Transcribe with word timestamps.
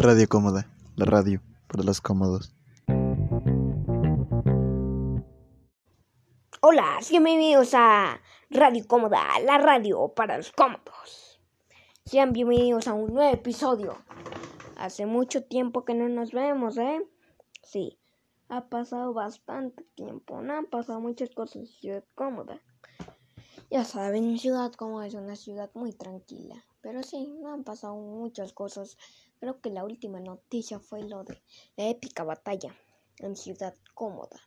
Radio 0.00 0.28
Cómoda, 0.28 0.70
la 0.94 1.06
radio 1.06 1.42
para 1.66 1.82
los 1.82 2.00
cómodos. 2.00 2.54
Hola, 6.60 7.00
bienvenidos 7.10 7.74
a 7.74 8.20
Radio 8.48 8.84
Cómoda, 8.86 9.24
la 9.44 9.58
radio 9.58 10.06
para 10.14 10.36
los 10.36 10.52
cómodos. 10.52 11.40
Sean 12.04 12.32
bienvenidos 12.32 12.86
a 12.86 12.94
un 12.94 13.12
nuevo 13.12 13.34
episodio. 13.34 13.98
Hace 14.76 15.04
mucho 15.04 15.42
tiempo 15.42 15.84
que 15.84 15.94
no 15.94 16.08
nos 16.08 16.30
vemos, 16.30 16.78
¿eh? 16.78 17.04
Sí, 17.64 17.98
ha 18.48 18.68
pasado 18.68 19.12
bastante 19.12 19.82
tiempo, 19.96 20.40
no 20.42 20.54
han 20.54 20.66
pasado 20.66 21.00
muchas 21.00 21.30
cosas 21.30 21.56
en 21.56 21.66
Ciudad 21.66 22.04
Cómoda. 22.14 22.62
Ya 23.68 23.84
saben, 23.84 24.38
Ciudad 24.38 24.72
Cómoda 24.74 25.08
es 25.08 25.14
una 25.14 25.34
ciudad 25.34 25.70
muy 25.74 25.92
tranquila, 25.92 26.64
pero 26.82 27.02
sí, 27.02 27.34
no 27.42 27.52
han 27.52 27.64
pasado 27.64 27.96
muchas 27.96 28.52
cosas. 28.52 28.96
Creo 29.40 29.60
que 29.60 29.70
la 29.70 29.84
última 29.84 30.20
noticia 30.20 30.80
fue 30.80 31.02
lo 31.02 31.22
de 31.22 31.40
la 31.76 31.88
épica 31.88 32.24
batalla 32.24 32.74
en 33.18 33.36
Ciudad 33.36 33.76
Cómoda. 33.94 34.40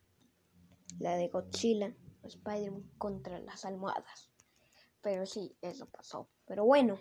La 0.99 1.15
de 1.15 1.29
Godzilla, 1.29 1.95
Spider-Man 2.23 2.89
contra 2.98 3.39
las 3.39 3.63
almohadas. 3.63 4.29
Pero 5.01 5.25
sí, 5.25 5.55
eso 5.62 5.88
pasó. 5.88 6.27
Pero 6.45 6.65
bueno, 6.65 6.99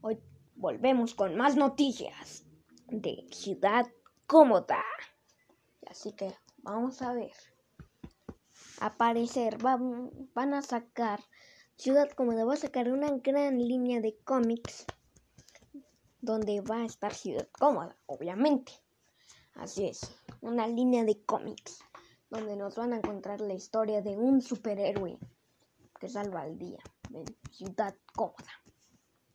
hoy 0.00 0.18
volvemos 0.56 1.14
con 1.14 1.36
más 1.36 1.56
noticias 1.56 2.46
de 2.88 3.26
Ciudad 3.30 3.86
Cómoda. 4.26 4.82
Así 5.86 6.12
que 6.12 6.34
vamos 6.58 7.02
a 7.02 7.12
ver. 7.12 7.32
Aparecer, 8.80 9.58
van, 9.58 10.10
van 10.34 10.54
a 10.54 10.62
sacar, 10.62 11.20
Ciudad 11.76 12.10
Cómoda 12.10 12.44
va 12.44 12.54
a 12.54 12.56
sacar 12.56 12.90
una 12.90 13.10
gran 13.18 13.58
línea 13.58 14.00
de 14.00 14.16
cómics 14.24 14.86
donde 16.24 16.60
va 16.60 16.78
a 16.78 16.86
estar 16.86 17.14
Ciudad 17.14 17.48
Cómoda, 17.52 17.96
obviamente. 18.06 18.72
Así 19.54 19.86
es, 19.86 20.10
una 20.40 20.66
línea 20.66 21.04
de 21.04 21.20
cómics 21.24 21.84
donde 22.30 22.56
nos 22.56 22.74
van 22.76 22.92
a 22.92 22.96
encontrar 22.96 23.40
la 23.40 23.54
historia 23.54 24.02
de 24.02 24.16
un 24.16 24.40
superhéroe 24.40 25.18
que 26.00 26.08
salva 26.08 26.42
al 26.42 26.58
día 26.58 26.78
en 27.12 27.24
Ciudad 27.52 27.94
Cómoda. 28.14 28.50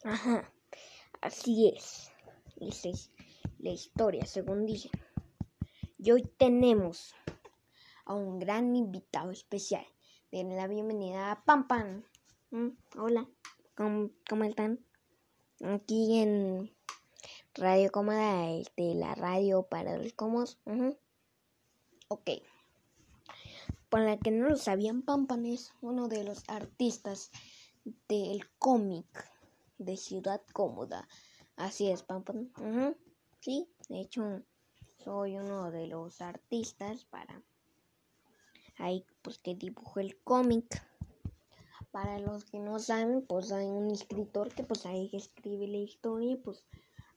Ajá, 0.03 0.51
así 1.21 1.71
es. 1.73 2.11
Esa 2.59 2.89
es 2.89 3.11
la 3.59 3.69
historia, 3.69 4.25
según 4.25 4.65
dicen. 4.65 4.91
Y 5.97 6.11
hoy 6.11 6.23
tenemos 6.37 7.13
a 8.05 8.15
un 8.15 8.39
gran 8.39 8.75
invitado 8.75 9.31
especial. 9.31 9.85
Denle 10.31 10.55
la 10.55 10.67
bienvenida 10.67 11.31
a 11.31 11.45
Pam 11.45 11.67
Pam. 11.67 12.03
Mm, 12.51 12.69
hola, 12.97 13.27
¿Cómo, 13.75 14.09
¿cómo 14.27 14.43
están? 14.43 14.79
Aquí 15.61 16.19
en 16.19 16.71
Radio 17.53 17.91
Cómoda, 17.91 18.51
este, 18.51 18.95
la 18.95 19.13
radio 19.15 19.63
para 19.63 19.97
los 19.97 20.13
cómodos. 20.13 20.57
Ok. 22.07 22.29
Para 23.89 24.17
que 24.17 24.31
no 24.31 24.49
lo 24.49 24.55
sabían, 24.55 25.01
Pampan 25.01 25.45
es 25.45 25.73
uno 25.81 26.07
de 26.07 26.23
los 26.23 26.43
artistas 26.47 27.31
del 28.07 28.49
cómic 28.57 29.29
de 29.77 29.97
Ciudad 29.97 30.41
Cómoda. 30.53 31.07
Así 31.55 31.89
es, 31.89 32.03
Pampan. 32.03 32.51
Sí, 33.41 33.67
de 33.89 34.01
hecho, 34.01 34.43
soy 35.03 35.37
uno 35.37 35.71
de 35.71 35.87
los 35.87 36.21
artistas 36.21 37.05
para 37.05 37.41
ahí 38.77 39.05
pues 39.21 39.37
que 39.39 39.55
dibujo 39.55 39.99
el 39.99 40.17
cómic. 40.23 40.81
Para 41.91 42.19
los 42.19 42.45
que 42.45 42.59
no 42.59 42.79
saben, 42.79 43.25
pues 43.25 43.51
hay 43.51 43.67
un 43.67 43.89
escritor 43.89 44.53
que 44.53 44.63
pues 44.63 44.85
ahí 44.85 45.09
escribe 45.13 45.67
la 45.67 45.77
historia 45.77 46.33
y 46.33 46.37
pues 46.37 46.63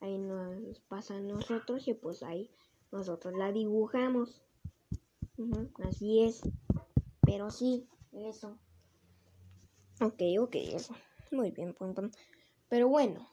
ahí 0.00 0.18
nos 0.18 0.80
pasa 0.80 1.16
a 1.16 1.20
nosotros 1.20 1.86
y 1.88 1.94
pues 1.94 2.22
ahí 2.22 2.50
nosotros 2.90 3.34
la 3.36 3.52
dibujamos. 3.52 4.42
así 5.86 6.22
es. 6.22 6.42
Pero 7.20 7.50
sí, 7.50 7.88
eso. 8.12 8.58
Ok, 10.00 10.22
ok, 10.40 10.54
eso. 10.54 10.94
Muy 11.30 11.50
bien, 11.50 11.74
pum. 11.74 11.94
Pero 12.68 12.88
bueno, 12.88 13.28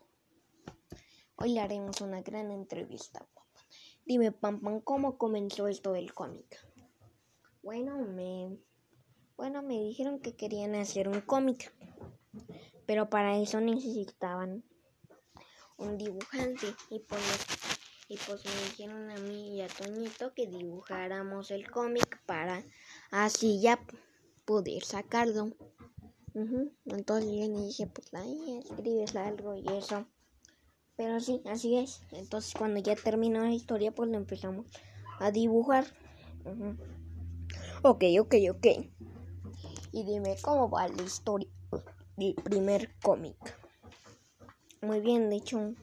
hoy 1.36 1.54
le 1.54 1.62
haremos 1.62 2.02
una 2.02 2.22
gran 2.22 2.52
entrevista. 2.52 3.28
Dime, 4.06 4.32
Pam 4.32 4.62
Pam, 4.62 4.82
¿cómo 4.82 5.18
comenzó 5.18 5.68
esto 5.68 5.94
del 5.94 6.14
cómic? 6.14 6.58
Bueno, 7.62 7.98
me 7.98 8.58
bueno, 9.40 9.62
me 9.62 9.76
dijeron 9.76 10.20
que 10.20 10.36
querían 10.36 10.76
hacer 10.76 11.08
un 11.08 11.22
cómic. 11.22 11.72
Pero 12.86 13.10
para 13.10 13.38
eso 13.38 13.62
necesitaban 13.62 14.66
un 15.78 15.98
dibujante 15.98 16.68
y 16.90 17.00
pues, 17.00 17.22
y 18.10 18.18
pues 18.18 18.44
me 18.44 18.52
dijeron 18.70 19.10
a 19.10 19.16
mí 19.16 19.56
y 19.56 19.62
a 19.62 19.70
Toñito 19.70 20.34
que 20.34 20.46
dibujáramos 20.46 21.52
el 21.52 21.72
cómic 21.72 22.22
para 22.26 22.66
así 23.12 23.62
ya 23.62 23.80
poder 24.44 24.84
sacarlo. 24.84 25.54
Entonces 26.86 27.32
yo 27.32 27.48
le 27.48 27.66
dije, 27.66 27.88
pues 27.88 28.14
ahí 28.14 28.60
escribes 28.62 29.16
algo 29.16 29.56
y 29.56 29.66
eso. 29.70 30.06
Pero 30.98 31.22
sí, 31.22 31.42
así 31.46 31.78
es. 31.78 32.02
Entonces 32.12 32.54
cuando 32.56 32.82
ya 32.82 32.98
terminó 32.98 33.40
la 33.40 33.54
historia, 33.54 33.92
pues 33.94 34.10
lo 34.10 34.18
empezamos 34.18 34.66
a 35.18 35.32
dibujar. 35.32 35.86
Ok, 37.84 38.04
ok, 38.20 38.36
ok. 38.52 38.68
Y 39.92 40.04
dime 40.04 40.36
cómo 40.42 40.70
va 40.70 40.88
la 40.88 41.04
historia 41.04 41.50
del 42.18 42.36
primer 42.36 42.94
cómic. 43.02 43.36
Muy 44.82 45.00
bien, 45.00 45.30
de 45.30 45.38
hecho, 45.38 45.74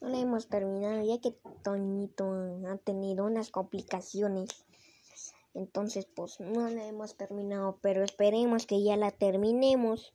no 0.00 0.08
la 0.08 0.18
hemos 0.18 0.48
terminado 0.48 1.02
ya 1.04 1.20
que 1.20 1.32
Toñito 1.62 2.30
ha 2.68 2.76
tenido 2.76 3.24
unas 3.24 3.50
complicaciones. 3.50 4.64
Entonces, 5.54 6.06
pues 6.06 6.38
no 6.40 6.68
la 6.68 6.86
hemos 6.86 7.16
terminado, 7.16 7.78
pero 7.82 8.04
esperemos 8.04 8.66
que 8.66 8.82
ya 8.82 8.96
la 8.96 9.10
terminemos. 9.10 10.14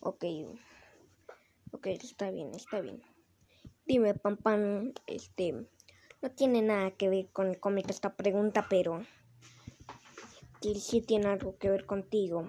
Ok. 0.00 0.24
Ok, 1.72 1.86
está 1.86 2.30
bien, 2.30 2.54
está 2.54 2.80
bien. 2.80 3.02
Dime, 3.86 4.14
Pam 4.14 4.36
Pam, 4.36 4.92
este, 5.06 5.52
no 6.22 6.30
tiene 6.30 6.62
nada 6.62 6.90
que 6.90 7.08
ver 7.08 7.28
con 7.30 7.48
el 7.48 7.60
cómic 7.60 7.88
esta 7.88 8.14
pregunta, 8.14 8.66
pero 8.68 9.02
sí 10.72 11.02
tiene 11.02 11.26
algo 11.26 11.58
que 11.58 11.68
ver 11.68 11.84
contigo. 11.84 12.48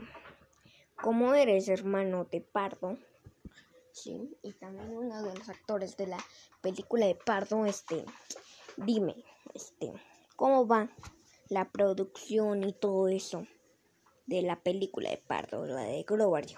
Como 1.01 1.33
eres 1.33 1.67
hermano 1.67 2.25
de 2.31 2.39
Pardo, 2.39 2.97
sí, 3.91 4.37
y 4.41 4.53
también 4.53 4.95
uno 4.95 5.21
de 5.21 5.35
los 5.37 5.49
actores 5.49 5.97
de 5.97 6.07
la 6.07 6.17
película 6.61 7.05
de 7.05 7.15
Pardo, 7.15 7.65
este, 7.65 8.05
dime, 8.77 9.15
este, 9.53 9.91
¿cómo 10.37 10.65
va 10.65 10.89
la 11.49 11.69
producción 11.69 12.63
y 12.63 12.71
todo 12.71 13.09
eso 13.09 13.45
de 14.25 14.41
la 14.41 14.55
película 14.55 15.09
de 15.09 15.17
Pardo, 15.17 15.65
la 15.65 15.81
de 15.81 16.03
Globario? 16.03 16.57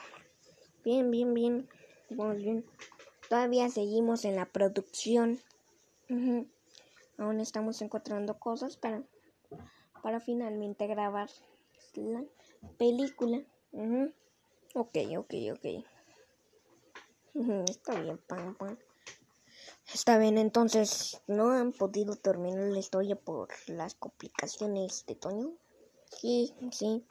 Bien, 0.83 1.09
bien, 1.09 1.33
bien, 1.33 1.67
muy 2.11 2.37
bien. 2.37 2.65
Todavía 3.29 3.69
seguimos 3.69 4.23
en 4.23 4.35
la 4.35 4.45
producción. 4.45 5.39
Aún 7.17 7.39
estamos 7.41 7.81
encontrando 7.81 8.39
cosas 8.39 8.77
para, 8.77 9.03
para 10.01 10.19
finalmente 10.19 10.87
grabar 10.87 11.29
la 11.95 12.23
película. 12.77 13.43
Ok, 14.73 14.97
ok, 15.17 15.33
ok. 15.53 15.65
Está 17.69 17.99
bien, 18.01 18.17
pan, 18.27 18.55
pan. 18.55 18.79
Está 19.93 20.17
bien, 20.17 20.37
entonces, 20.37 21.21
¿no 21.27 21.51
han 21.51 21.71
podido 21.71 22.15
terminar 22.15 22.67
la 22.67 22.79
historia 22.79 23.15
por 23.15 23.47
las 23.67 23.95
complicaciones 23.95 25.05
de 25.05 25.15
Toño? 25.15 25.53
Sí, 26.11 26.53
sí. 26.71 27.05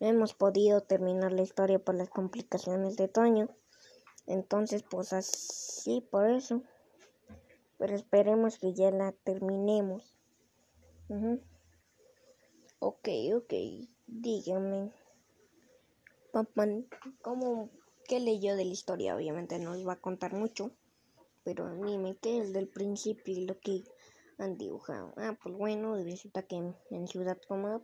No 0.00 0.08
hemos 0.08 0.34
podido 0.34 0.80
terminar 0.82 1.32
la 1.32 1.42
historia 1.42 1.78
por 1.78 1.94
las 1.94 2.08
complicaciones 2.08 2.96
de 2.96 3.08
Toño. 3.08 3.48
Entonces, 4.26 4.82
pues 4.82 5.12
así, 5.12 6.00
por 6.00 6.28
eso. 6.30 6.62
Pero 7.78 7.94
esperemos 7.94 8.58
que 8.58 8.72
ya 8.72 8.90
la 8.90 9.12
terminemos. 9.12 10.14
Ok, 12.78 13.08
ok. 13.34 13.54
Dígame. 14.06 14.92
Papá, 16.30 16.66
¿cómo, 17.22 17.70
qué 18.06 18.20
leyó 18.20 18.54
de 18.54 18.66
la 18.66 18.72
historia? 18.72 19.16
Obviamente 19.16 19.58
no 19.58 19.74
les 19.74 19.86
va 19.86 19.94
a 19.94 20.00
contar 20.00 20.34
mucho. 20.34 20.70
Pero 21.42 21.72
dime, 21.74 22.16
¿qué 22.20 22.38
es 22.40 22.52
del 22.52 22.68
principio 22.68 23.32
y 23.32 23.46
lo 23.46 23.58
que 23.60 23.84
han 24.36 24.58
dibujado? 24.58 25.14
Ah, 25.16 25.38
pues 25.42 25.54
bueno, 25.54 25.94
resulta 25.96 26.42
que 26.42 26.56
en, 26.90 27.08
Ciudad 27.08 27.38
Cómoda 27.48 27.80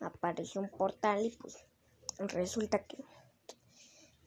apareció 0.00 0.60
un 0.60 0.68
portal 0.68 1.24
y 1.24 1.30
pues 1.30 1.64
resulta 2.18 2.84
que, 2.84 2.98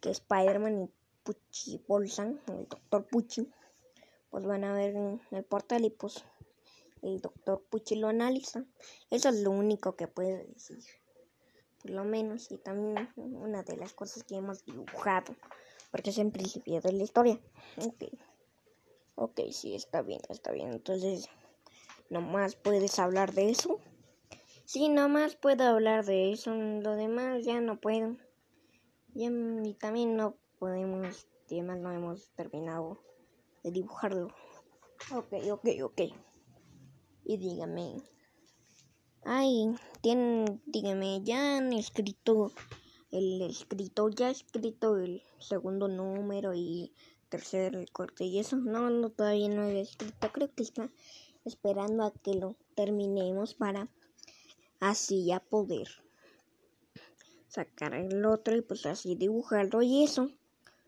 que 0.01 0.09
Spider-Man 0.09 0.83
y 0.83 0.89
Pucci 1.23 1.83
Bolsan, 1.87 2.41
el 2.47 2.67
doctor 2.67 3.05
Pucci, 3.05 3.51
pues 4.31 4.45
van 4.45 4.63
a 4.63 4.73
ver 4.73 4.95
el 5.31 5.43
portal 5.43 5.85
y 5.85 5.91
pues 5.91 6.23
el 7.03 7.19
doctor 7.19 7.63
Pucci 7.69 7.95
lo 7.95 8.07
analiza. 8.07 8.65
Eso 9.09 9.29
es 9.29 9.41
lo 9.41 9.51
único 9.51 9.95
que 9.95 10.07
puede 10.07 10.47
decir. 10.47 10.79
Por 11.81 11.91
lo 11.91 12.05
menos, 12.05 12.49
y 12.51 12.57
también 12.57 13.09
una 13.15 13.63
de 13.63 13.75
las 13.75 13.93
cosas 13.93 14.23
que 14.23 14.35
hemos 14.35 14.63
dibujado, 14.65 15.35
porque 15.91 16.11
es 16.11 16.17
en 16.17 16.31
principio 16.31 16.79
de 16.79 16.93
la 16.93 17.03
historia. 17.03 17.39
Ok. 17.77 18.05
Ok, 19.15 19.41
sí, 19.51 19.75
está 19.75 20.01
bien, 20.01 20.21
está 20.29 20.51
bien. 20.51 20.71
Entonces, 20.71 21.29
nomás 22.09 22.55
puedes 22.55 22.97
hablar 22.99 23.33
de 23.33 23.49
eso. 23.49 23.79
Sí, 24.65 24.87
nomás 24.87 25.35
puedo 25.35 25.63
hablar 25.65 26.05
de 26.05 26.31
eso. 26.31 26.53
Lo 26.55 26.95
demás 26.95 27.43
ya 27.43 27.59
no 27.59 27.79
puedo. 27.79 28.15
Ya, 29.13 29.29
y 29.29 29.73
también 29.75 30.15
no 30.15 30.37
podemos, 30.57 31.27
además 31.47 31.79
no 31.79 31.91
hemos 31.91 32.31
terminado 32.31 33.03
de 33.61 33.71
dibujarlo. 33.71 34.27
Ok, 35.11 35.33
ok, 35.51 35.67
ok. 35.83 36.01
Y 37.25 37.37
dígame. 37.37 38.03
Ay, 39.23 39.75
tienen, 40.01 40.61
dígame, 40.65 41.21
ya 41.23 41.57
han 41.57 41.71
escrito, 41.71 42.51
el 43.11 43.41
escritor 43.41 44.13
ya 44.13 44.27
ha 44.27 44.31
escrito 44.31 44.97
el 44.97 45.23
segundo 45.39 45.87
número 45.87 46.53
y 46.53 46.93
tercer 47.29 47.89
corte 47.91 48.25
y 48.25 48.39
eso. 48.39 48.57
No, 48.57 48.89
no, 48.89 49.09
todavía 49.09 49.47
no 49.47 49.63
he 49.63 49.79
escrito. 49.79 50.31
Creo 50.31 50.53
que 50.53 50.63
está 50.63 50.91
esperando 51.45 52.03
a 52.03 52.13
que 52.13 52.33
lo 52.33 52.57
terminemos 52.75 53.53
para 53.53 53.89
así 54.79 55.25
ya 55.25 55.39
poder 55.39 55.87
sacar 57.47 57.93
el 57.93 58.25
otro 58.25 58.55
y 58.55 58.61
pues 58.61 58.85
así 58.85 59.15
dibujarlo 59.15 59.81
y 59.81 60.03
eso. 60.03 60.29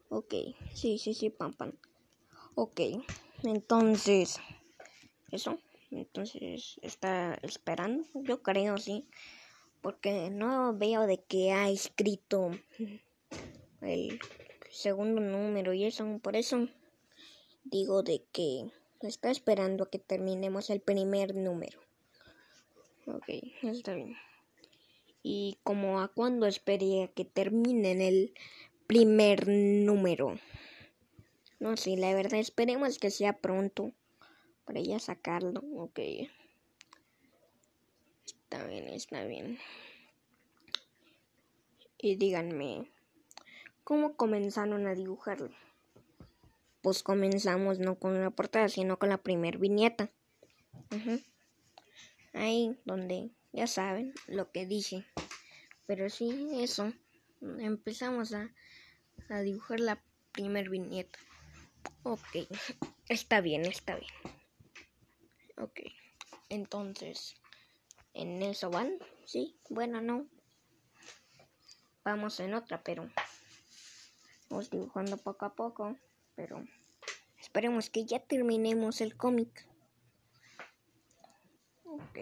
Ok, 0.09 0.33
sí, 0.73 0.97
sí, 0.97 1.13
sí, 1.13 1.29
pam, 1.29 1.53
pam. 1.53 1.71
Ok, 2.55 2.81
entonces, 3.43 4.39
eso, 5.31 5.57
entonces 5.91 6.79
está 6.81 7.37
esperando, 7.41 8.05
yo 8.13 8.41
creo, 8.41 8.77
sí, 8.77 9.07
porque 9.81 10.29
no 10.29 10.75
veo 10.75 11.05
de 11.05 11.23
que 11.23 11.51
ha 11.51 11.69
escrito 11.69 12.51
el 13.81 14.19
segundo 14.71 15.21
número 15.21 15.73
y 15.73 15.85
eso, 15.85 16.19
por 16.21 16.35
eso 16.35 16.67
digo 17.63 18.03
de 18.03 18.23
que 18.31 18.65
está 19.01 19.29
esperando 19.29 19.83
a 19.83 19.89
que 19.89 19.99
terminemos 19.99 20.69
el 20.69 20.81
primer 20.81 21.35
número. 21.35 21.79
Ok, 23.07 23.29
está 23.63 23.93
bien. 23.93 24.15
Y 25.21 25.57
como 25.63 25.99
a 26.01 26.07
cuándo 26.07 26.47
espería 26.47 27.07
que 27.07 27.25
terminen 27.25 28.01
el 28.01 28.33
primer 28.87 29.47
número. 29.47 30.39
No 31.59 31.77
sé, 31.77 31.97
la 31.97 32.13
verdad, 32.13 32.39
esperemos 32.39 32.99
que 32.99 33.11
sea 33.11 33.37
pronto 33.37 33.93
para 34.65 34.81
ya 34.81 34.99
sacarlo. 34.99 35.61
Ok. 35.77 35.99
Está 38.25 38.65
bien, 38.67 38.87
está 38.89 39.23
bien. 39.25 39.59
Y 41.97 42.15
díganme, 42.15 42.91
¿cómo 43.83 44.15
comenzaron 44.15 44.85
a 44.87 44.93
dibujarlo? 44.93 45.51
Pues 46.81 47.01
comenzamos 47.01 47.79
no 47.79 47.95
con 47.95 48.21
la 48.21 48.29
portada, 48.29 48.69
sino 48.69 48.99
con 48.99 49.09
la 49.09 49.17
primer 49.17 49.57
viñeta. 49.57 50.11
Ahí 52.33 52.77
donde 52.85 53.31
ya 53.53 53.65
saben 53.67 54.13
lo 54.27 54.51
que 54.51 54.65
dije. 54.65 55.05
Pero 55.87 56.09
sí, 56.09 56.49
eso. 56.61 56.93
Empezamos 57.41 58.33
a, 58.33 58.53
a 59.29 59.41
dibujar 59.41 59.79
la 59.79 60.03
primer 60.31 60.69
viñeta. 60.69 61.17
Ok, 62.03 62.47
está 63.09 63.41
bien, 63.41 63.65
está 63.65 63.95
bien. 63.95 64.35
Ok, 65.57 65.79
entonces, 66.49 67.35
¿en 68.13 68.41
eso 68.41 68.69
van? 68.69 68.97
Sí, 69.25 69.57
bueno, 69.69 70.01
no. 70.01 70.27
Vamos 72.03 72.39
en 72.39 72.53
otra, 72.53 72.83
pero 72.83 73.09
vamos 74.49 74.69
dibujando 74.69 75.17
poco 75.17 75.45
a 75.45 75.55
poco, 75.55 75.97
pero 76.35 76.63
esperemos 77.39 77.89
que 77.89 78.05
ya 78.05 78.19
terminemos 78.19 79.01
el 79.01 79.15
cómic. 79.15 79.65
Ok. 81.85 82.19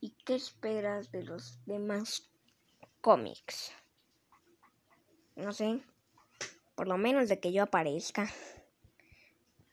¿Y 0.00 0.10
qué 0.24 0.34
esperas 0.34 1.10
de 1.10 1.22
los 1.22 1.64
demás 1.64 2.30
cómics? 3.00 3.72
No 5.34 5.52
sé, 5.52 5.80
por 6.74 6.88
lo 6.88 6.98
menos 6.98 7.28
de 7.28 7.40
que 7.40 7.52
yo 7.52 7.62
aparezca. 7.62 8.30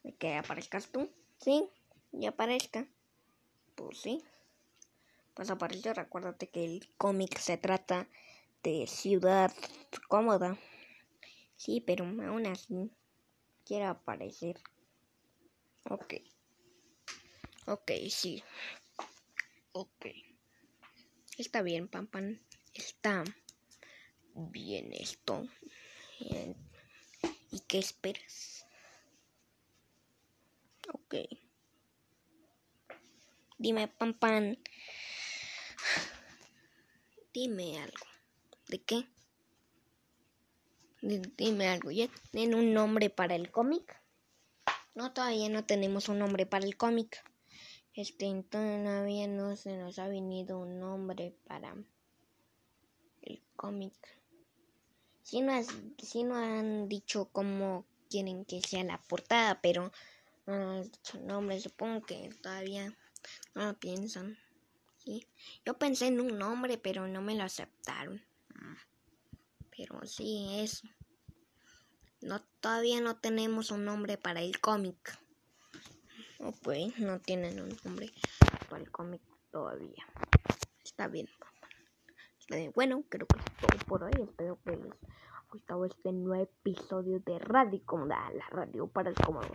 De 0.04 0.16
que 0.16 0.36
aparezcas 0.36 0.92
tú. 0.92 1.10
Sí, 1.40 1.70
y 2.14 2.26
aparezca. 2.28 2.88
Pues 3.76 3.98
sí. 4.00 4.24
Pues 5.34 5.50
apareció. 5.50 5.94
Recuérdate 5.94 6.48
que 6.48 6.64
el 6.64 6.90
cómic 6.98 7.38
se 7.40 7.58
trata 7.58 8.08
de 8.64 8.88
ciudad 8.88 9.52
cómoda. 10.08 10.58
Sí, 11.56 11.82
pero 11.82 12.06
aún 12.06 12.46
así 12.46 12.92
quiero 13.66 13.88
aparecer. 13.88 14.58
Ok. 15.90 16.16
Ok, 17.66 17.92
sí. 18.10 18.44
Ok. 19.72 20.06
Está 21.38 21.62
bien, 21.62 21.88
Pampan. 21.88 22.40
Está 22.74 23.24
bien 24.36 24.94
esto. 24.94 25.48
¿Y 27.52 27.60
qué 27.68 27.80
esperas? 27.80 28.66
Ok. 30.94 31.16
Dime, 33.64 33.88
pan, 33.88 34.14
pan. 34.14 34.58
Dime 37.34 37.80
algo. 37.80 38.06
¿De 38.68 38.82
qué? 38.82 39.08
Dime 41.02 41.70
algo. 41.70 41.90
¿Ya 41.90 42.10
tienen 42.32 42.56
un 42.56 42.74
nombre 42.74 43.10
para 43.10 43.36
el 43.36 43.52
cómic? 43.52 44.02
No, 44.96 45.14
todavía 45.14 45.48
no 45.48 45.64
tenemos 45.64 46.10
un 46.10 46.20
nombre 46.20 46.46
para 46.46 46.66
el 46.66 46.76
cómic. 46.76 47.24
Este, 47.94 48.28
todavía 48.50 49.30
no 49.30 49.56
se 49.56 49.78
nos 49.78 49.98
ha 49.98 50.10
venido 50.10 50.60
un 50.60 50.82
nombre 50.82 51.34
para 51.48 51.74
el 53.22 53.42
cómic. 53.56 53.94
Si 55.22 55.40
no, 55.40 55.54
no 56.26 56.36
han 56.36 56.90
dicho 56.90 57.30
cómo 57.32 57.86
quieren 58.10 58.44
que 58.44 58.60
sea 58.60 58.84
la 58.84 59.02
portada, 59.04 59.62
pero 59.62 59.90
no 60.48 60.72
han 60.72 60.92
dicho 60.92 61.18
nombre. 61.22 61.62
Supongo 61.62 62.06
que 62.06 62.30
todavía 62.42 62.94
no 63.54 63.66
lo 63.66 63.74
piensan. 63.80 64.38
¿sí? 64.98 65.28
Yo 65.66 65.78
pensé 65.78 66.08
en 66.08 66.20
un 66.20 66.38
nombre, 66.38 66.78
pero 66.78 67.08
no 67.08 67.22
me 67.22 67.36
lo 67.36 67.44
aceptaron. 67.44 68.22
Pero 69.76 70.06
sí, 70.06 70.60
eso. 70.60 70.88
No, 72.22 72.42
todavía 72.62 73.02
no 73.02 73.18
tenemos 73.18 73.72
un 73.72 73.86
nombre 73.86 74.18
para 74.18 74.42
el 74.42 74.60
cómic. 74.60 75.18
Oh, 76.40 76.52
pues 76.64 76.98
no 77.00 77.20
tienen 77.20 77.60
un 77.60 77.78
nombre 77.84 78.12
para 78.70 78.82
el 78.82 78.92
cómic 78.92 79.22
todavía. 79.52 80.06
Está 80.84 81.08
bien. 81.08 81.28
Bueno, 82.76 83.04
creo 83.10 83.26
que 83.26 83.40
es 83.40 83.46
todo 83.58 83.78
por 83.88 84.04
hoy. 84.04 84.12
Espero 84.22 84.60
que 84.64 84.72
les 84.72 84.86
haya 84.86 85.44
gustado 85.50 85.86
este 85.86 86.12
nuevo 86.12 86.44
episodio 86.44 87.20
de 87.20 87.40
Radio 87.40 87.82
Cómoda, 87.86 88.30
la 88.32 88.48
radio 88.50 88.88
para 88.88 89.10
el 89.10 89.16
cómodo. 89.16 89.50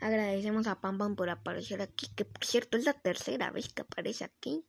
Agradecemos 0.00 0.66
a 0.66 0.80
Pam 0.80 0.98
Pam 0.98 1.16
por 1.16 1.30
aparecer 1.30 1.82
aquí, 1.82 2.08
que 2.14 2.24
por 2.24 2.44
cierto 2.44 2.76
es 2.76 2.84
la 2.84 2.94
tercera 2.94 3.50
vez 3.50 3.72
que 3.72 3.82
aparece 3.82 4.24
aquí. 4.24 4.64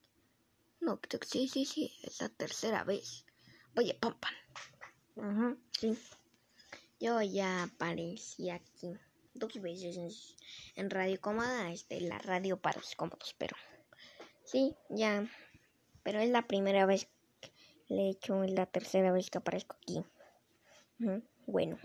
No, 0.79 0.99
creo 1.01 1.19
que 1.19 1.27
sí, 1.27 1.47
sí, 1.47 1.65
sí, 1.65 1.93
es 2.03 2.21
la 2.21 2.29
tercera 2.29 2.83
vez. 2.83 3.25
Oye, 3.75 3.93
Pam 3.95 4.15
Pam. 4.19 5.57
sí. 5.71 5.97
Yo 6.99 7.21
ya 7.21 7.63
aparecí 7.63 8.49
aquí 8.49 8.93
dos 9.33 9.61
veces 9.61 10.35
en, 10.75 10.89
Radio 10.89 11.19
Cómoda, 11.19 11.71
este, 11.71 11.99
la 12.01 12.17
radio 12.19 12.57
para 12.57 12.79
los 12.79 12.95
cómodos, 12.95 13.35
pero 13.37 13.55
sí, 14.45 14.75
ya. 14.89 15.27
Pero 16.03 16.19
es 16.19 16.29
la 16.29 16.47
primera 16.47 16.85
vez 16.85 17.07
le 17.87 18.07
he 18.07 18.09
hecho 18.09 18.43
la 18.43 18.65
tercera 18.65 19.11
vez 19.11 19.29
que 19.29 19.37
aparezco 19.37 19.75
aquí. 19.75 20.03
Bueno. 21.45 21.77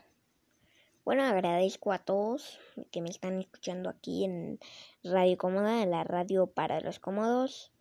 Bueno, 1.11 1.25
agradezco 1.25 1.91
a 1.91 1.99
todos 1.99 2.61
que 2.93 3.03
me 3.03 3.11
están 3.11 3.41
escuchando 3.41 3.91
aquí 3.91 4.25
en 4.25 4.61
Radio 5.03 5.37
Cómoda, 5.39 5.85
la 5.85 6.05
radio 6.05 6.47
para 6.47 6.81
los 6.81 7.01
cómodos. 7.01 7.73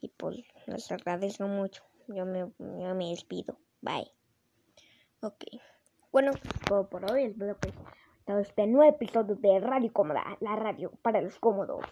Y 0.00 0.08
pues 0.08 0.38
les 0.66 0.90
agradezco 0.90 1.46
mucho. 1.46 1.84
Yo 2.08 2.26
me, 2.26 2.40
yo 2.58 2.94
me 2.96 3.10
despido. 3.10 3.56
Bye. 3.80 4.10
Ok. 5.20 5.44
Bueno, 6.10 6.32
todo 6.66 6.88
por 6.88 7.08
hoy. 7.12 7.26
Espero 7.26 7.56
que 7.60 7.72
todo 8.26 8.40
este 8.40 8.66
nuevo 8.66 8.92
episodio 8.92 9.36
de 9.36 9.60
Radio 9.60 9.92
Cómoda, 9.92 10.36
la 10.40 10.56
radio 10.56 10.90
para 11.00 11.20
los 11.20 11.38
cómodos. 11.38 11.86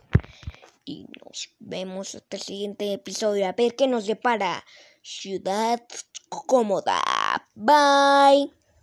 Y 0.84 1.06
nos 1.24 1.54
vemos 1.60 2.16
hasta 2.16 2.38
el 2.38 2.42
siguiente 2.42 2.92
episodio. 2.92 3.46
A 3.46 3.52
ver 3.52 3.76
qué 3.76 3.86
nos 3.86 4.08
depara. 4.08 4.64
Ciudad 5.00 5.80
cómoda. 6.28 7.00
Bye. 7.54 8.52